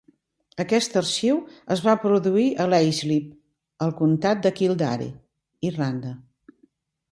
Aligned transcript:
Aquest 0.63 0.95
arxiu 1.01 1.41
es 1.75 1.83
va 1.87 1.93
produir 2.05 2.47
a 2.65 2.67
Leixlip, 2.71 3.29
al 3.87 3.95
comtat 4.01 4.43
de 4.49 4.55
Kildare 4.61 5.11
(Irlanda). 5.73 6.19